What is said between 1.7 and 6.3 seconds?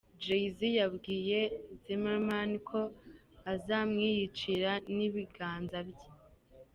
Zimmerman ko azamwiyicira n’ibiganza bye.